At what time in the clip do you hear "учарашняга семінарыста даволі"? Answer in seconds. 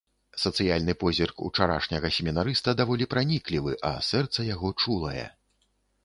1.47-3.07